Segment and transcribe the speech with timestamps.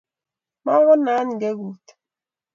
[0.63, 1.85] makonaat ngekut